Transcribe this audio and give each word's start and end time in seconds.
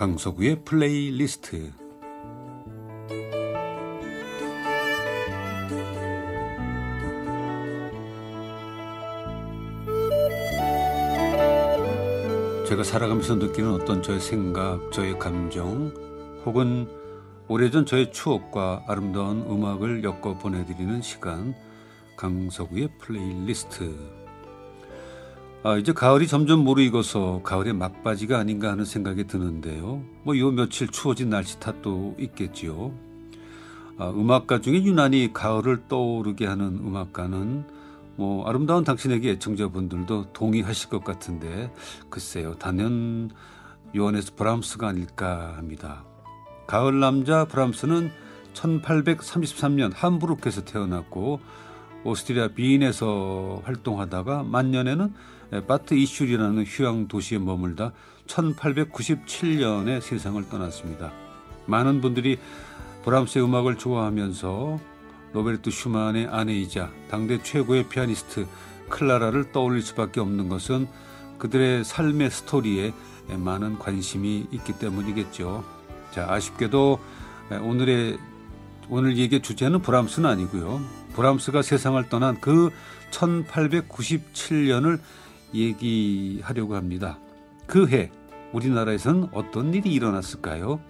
강석우의 0.00 0.64
플레이리스트 0.64 1.70
제가 12.66 12.82
살아가면서 12.82 13.34
느끼는 13.34 13.74
어떤 13.74 14.02
저의 14.02 14.20
생각, 14.20 14.90
저의 14.90 15.18
감정, 15.18 15.92
혹은 16.46 16.88
오래전 17.46 17.84
저의 17.84 18.10
추억과 18.10 18.84
아름다운 18.88 19.42
음악을 19.42 20.02
엮어 20.02 20.38
보내드리는 20.38 21.02
시간, 21.02 21.54
강석우의 22.16 22.88
플레이리스트. 22.98 24.19
아, 25.62 25.76
이제 25.76 25.92
가을이 25.92 26.26
점점 26.26 26.60
무르익어서 26.60 27.42
가을의 27.44 27.74
막바지가 27.74 28.38
아닌가 28.38 28.70
하는 28.70 28.86
생각이 28.86 29.26
드는데요. 29.26 30.02
뭐, 30.22 30.38
요 30.38 30.50
며칠 30.50 30.88
추워진 30.88 31.28
날씨 31.28 31.60
탓도 31.60 32.16
있겠지요. 32.18 32.94
아, 33.98 34.08
음악가 34.08 34.62
중에 34.62 34.82
유난히 34.82 35.34
가을을 35.34 35.86
떠오르게 35.86 36.46
하는 36.46 36.78
음악가는 36.78 37.64
뭐 38.16 38.46
아름다운 38.48 38.84
당신에게 38.84 39.32
애청자분들도 39.32 40.32
동의하실 40.32 40.90
것 40.90 41.04
같은데 41.04 41.72
글쎄요 42.10 42.54
단연 42.58 43.30
요한에서 43.96 44.34
브람스가 44.36 44.88
아닐까 44.88 45.54
합니다. 45.56 46.04
가을 46.66 47.00
남자 47.00 47.44
브람스는 47.46 48.10
1833년 48.54 49.92
함부르크에서 49.94 50.64
태어났고 50.64 51.40
오스트리아 52.04 52.48
비인에서 52.48 53.62
활동하다가 53.64 54.44
만년에는 54.44 55.12
바트 55.66 55.94
이슐이라는 55.94 56.64
휴양 56.64 57.08
도시에 57.08 57.38
머물다 57.38 57.92
1897년에 58.26 60.00
세상을 60.00 60.48
떠났습니다. 60.48 61.12
많은 61.66 62.00
분들이 62.00 62.38
브람스의 63.04 63.44
음악을 63.44 63.76
좋아하면서 63.78 64.80
로베르트 65.32 65.70
슈만의 65.70 66.26
아내이자 66.26 66.90
당대 67.10 67.42
최고의 67.42 67.88
피아니스트 67.88 68.46
클라라를 68.88 69.52
떠올릴 69.52 69.82
수밖에 69.82 70.20
없는 70.20 70.48
것은 70.48 70.88
그들의 71.38 71.84
삶의 71.84 72.30
스토리에 72.30 72.92
많은 73.28 73.78
관심이 73.78 74.48
있기 74.50 74.78
때문이겠죠. 74.78 75.64
자, 76.10 76.26
아쉽게도 76.28 76.98
오늘의 77.62 78.18
오늘 78.90 79.16
얘기의 79.16 79.40
주제는 79.40 79.82
브람스는 79.82 80.28
아니고요. 80.28 80.80
브람스가 81.14 81.62
세상을 81.62 82.08
떠난 82.08 82.40
그 82.40 82.70
1897년을 83.12 84.98
얘기하려고 85.54 86.74
합니다. 86.74 87.18
그 87.66 87.86
해 87.86 88.10
우리나라에서는 88.52 89.28
어떤 89.32 89.72
일이 89.74 89.92
일어났을까요? 89.92 90.80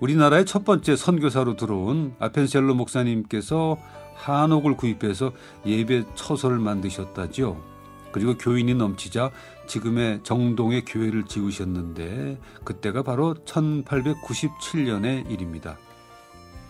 우리나라의 0.00 0.46
첫 0.46 0.64
번째 0.64 0.96
선교사로 0.96 1.56
들어온 1.56 2.14
아펜셀로 2.20 2.74
목사님께서 2.74 3.76
한옥을 4.14 4.76
구입해서 4.78 5.32
예배 5.66 6.04
처소를 6.14 6.58
만드셨다지요. 6.58 7.62
그리고 8.12 8.38
교인이 8.38 8.72
넘치자 8.74 9.30
지금의 9.66 10.20
정동의 10.22 10.86
교회를 10.86 11.24
지으셨는데 11.26 12.40
그때가 12.64 13.02
바로 13.02 13.34
1897년의 13.44 15.30
일입니다. 15.30 15.76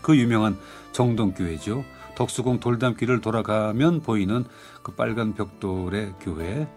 그 0.03 0.17
유명한 0.17 0.57
정동교회죠. 0.93 1.85
덕수궁 2.15 2.61
돌담길을 2.61 3.21
돌아가면 3.21 4.01
보이는 4.01 4.45
그 4.83 4.93
빨간 4.93 5.35
벽돌의 5.35 6.15
교회. 6.21 6.69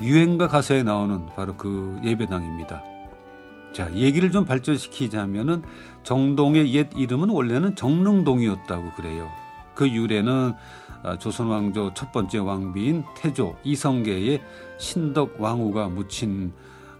유행가 0.00 0.48
가사에 0.48 0.82
나오는 0.82 1.26
바로 1.34 1.56
그 1.56 1.98
예배당입니다. 2.04 2.82
자, 3.72 3.90
얘기를 3.94 4.30
좀 4.30 4.44
발전시키자면은 4.44 5.62
정동의 6.02 6.74
옛 6.74 6.90
이름은 6.94 7.30
원래는 7.30 7.74
정릉동이었다고 7.76 8.92
그래요. 8.92 9.30
그 9.74 9.88
유래는 9.88 10.52
아, 11.02 11.18
조선 11.18 11.48
왕조 11.48 11.92
첫 11.94 12.12
번째 12.12 12.38
왕비인 12.38 13.04
태조 13.16 13.56
이성계의 13.64 14.40
신덕 14.78 15.40
왕후가 15.40 15.88
묻힌 15.88 16.52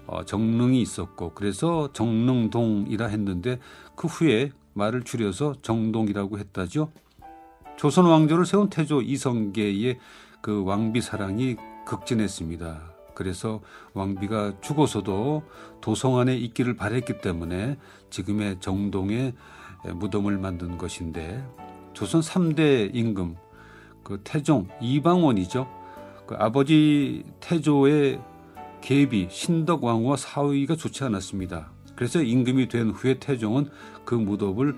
어, 0.06 0.24
정릉이 0.24 0.80
있었고 0.80 1.32
그래서 1.34 1.88
정릉동이라 1.92 3.06
했는데 3.06 3.60
그 3.94 4.08
후에 4.08 4.50
말을 4.74 5.02
줄여서 5.02 5.56
정동이라고 5.62 6.38
했다죠. 6.38 6.90
조선 7.76 8.06
왕조를 8.06 8.46
세운 8.46 8.68
태조 8.68 9.02
이성계의 9.02 9.98
그 10.40 10.64
왕비 10.64 11.00
사랑이 11.00 11.56
극진했습니다. 11.86 12.92
그래서 13.14 13.60
왕비가 13.94 14.60
죽어서도 14.60 15.42
도성 15.80 16.18
안에 16.18 16.36
있기를 16.36 16.76
바랬기 16.76 17.20
때문에 17.20 17.78
지금의 18.10 18.60
정동에 18.60 19.34
무덤을 19.94 20.38
만든 20.38 20.78
것인데 20.78 21.44
조선 21.92 22.20
3대 22.20 22.94
임금 22.94 23.36
그 24.02 24.20
태종 24.24 24.68
이방원이죠. 24.80 25.68
그 26.26 26.34
아버지 26.36 27.24
태조의 27.40 28.20
계비 28.80 29.28
신덕 29.30 29.84
왕후와 29.84 30.16
사위가 30.16 30.76
좋지 30.76 31.04
않았습니다. 31.04 31.70
그래서 32.02 32.20
임금이 32.20 32.66
된 32.66 32.90
후에 32.90 33.20
태종은 33.20 33.68
그 34.04 34.16
무덤을 34.16 34.74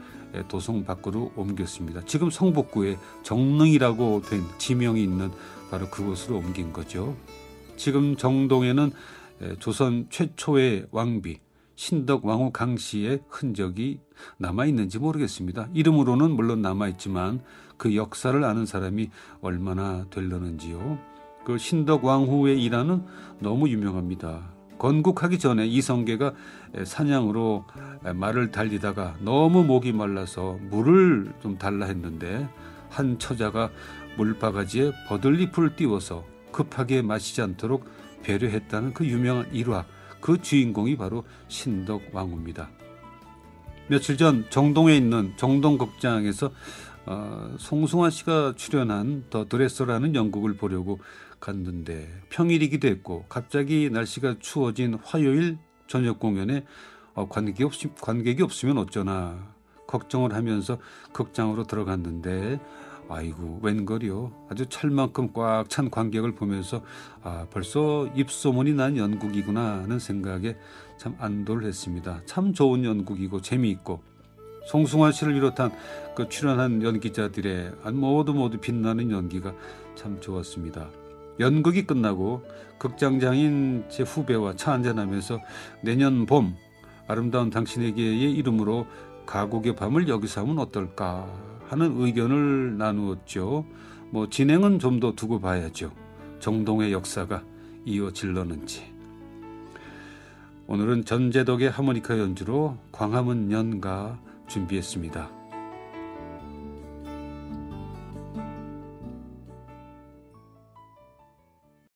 도성 0.48 0.84
밖으로 0.84 1.32
옮겼습니다. 1.36 2.02
지금 2.04 2.28
성북구에 2.28 2.98
정릉이라고 3.22 4.20
된 4.28 4.42
지명이 4.58 5.02
있는 5.02 5.30
바로 5.70 5.88
그곳으로 5.88 6.36
옮긴 6.36 6.74
거죠. 6.74 7.16
지금 7.76 8.14
정동에는 8.16 8.92
조선 9.58 10.06
최초의 10.10 10.88
왕비 10.90 11.38
신덕 11.76 12.26
왕후 12.26 12.50
강씨의 12.52 13.22
흔적이 13.30 14.00
남아 14.36 14.66
있는지 14.66 14.98
모르겠습니다. 14.98 15.70
이름으로는 15.72 16.30
물론 16.30 16.60
남아 16.60 16.88
있지만 16.88 17.40
그 17.78 17.96
역사를 17.96 18.44
아는 18.44 18.66
사람이 18.66 19.08
얼마나 19.40 20.04
될려는지요. 20.10 20.98
그 21.46 21.56
신덕 21.56 22.04
왕후의 22.04 22.62
일화는 22.62 23.02
너무 23.38 23.70
유명합니다. 23.70 24.52
건국하기 24.78 25.38
전에 25.38 25.66
이성계가 25.66 26.32
사냥으로 26.84 27.64
말을 28.14 28.50
달리다가 28.50 29.16
너무 29.20 29.64
목이 29.64 29.92
말라서 29.92 30.58
물을 30.62 31.32
좀 31.42 31.58
달라 31.58 31.86
했는데 31.86 32.48
한 32.90 33.18
처자가 33.18 33.70
물바가지에 34.16 34.92
버들잎을 35.08 35.76
띄워서 35.76 36.24
급하게 36.52 37.02
마시지 37.02 37.42
않도록 37.42 37.84
배려했다는 38.22 38.94
그 38.94 39.04
유명한 39.06 39.46
일화, 39.52 39.84
그 40.20 40.40
주인공이 40.40 40.96
바로 40.96 41.24
신덕 41.48 42.02
왕후입니다. 42.12 42.70
며칠 43.88 44.16
전 44.16 44.46
정동에 44.48 44.96
있는 44.96 45.34
정동극장에서 45.36 46.50
어, 47.06 47.54
송승환 47.58 48.10
씨가 48.10 48.54
출연한 48.56 49.24
더 49.30 49.46
드레서라는 49.46 50.14
연극을 50.14 50.56
보려고 50.56 50.98
갔는데 51.40 52.08
평일이기도 52.30 52.88
했고 52.88 53.24
갑자기 53.28 53.90
날씨가 53.90 54.36
추워진 54.40 54.98
화요일 55.02 55.58
저녁 55.86 56.18
공연에 56.18 56.64
어, 57.14 57.28
관객이, 57.28 57.62
없, 57.64 57.72
관객이 58.00 58.42
없으면 58.42 58.78
어쩌나 58.78 59.54
걱정을 59.86 60.34
하면서 60.34 60.78
극장으로 61.12 61.64
들어갔는데 61.64 62.58
아이고 63.08 63.60
웬걸이요 63.62 64.46
아주 64.50 64.66
찰만큼 64.66 65.32
꽉 65.34 65.68
찬 65.68 65.90
관객을 65.90 66.34
보면서 66.34 66.82
아 67.22 67.46
벌써 67.50 68.06
입소문이 68.16 68.72
난 68.72 68.96
연극이구나 68.96 69.82
하는 69.82 69.98
생각에 69.98 70.56
참 70.96 71.14
안도를 71.18 71.66
했습니다. 71.66 72.22
참 72.24 72.54
좋은 72.54 72.84
연극이고 72.84 73.42
재미있고 73.42 74.02
송승환 74.66 75.12
씨를 75.12 75.34
비롯한 75.34 75.72
그 76.14 76.28
출연한 76.28 76.82
연기자들의 76.82 77.72
모두 77.92 78.32
모두 78.34 78.58
빛나는 78.58 79.10
연기가 79.10 79.54
참 79.94 80.20
좋았습니다. 80.20 80.88
연극이 81.40 81.86
끝나고 81.86 82.42
극장장인 82.78 83.84
제 83.88 84.02
후배와 84.02 84.54
차 84.56 84.72
한잔하면서 84.72 85.40
내년 85.82 86.26
봄 86.26 86.56
아름다운 87.06 87.50
당신에게의 87.50 88.32
이름으로 88.32 88.86
가곡의 89.26 89.76
밤을 89.76 90.08
여기서 90.08 90.42
하면 90.42 90.58
어떨까 90.58 91.28
하는 91.66 92.00
의견을 92.00 92.78
나누었죠. 92.78 93.64
뭐 94.10 94.28
진행은 94.28 94.78
좀 94.78 95.00
더 95.00 95.12
두고 95.12 95.40
봐야죠. 95.40 95.92
정동의 96.38 96.92
역사가 96.92 97.42
이어질러는지. 97.84 98.92
오늘은 100.66 101.04
전재덕의 101.04 101.70
하모니카 101.70 102.18
연주로 102.18 102.78
광화문 102.92 103.50
연가 103.50 104.18
준비했습니다. 104.46 105.43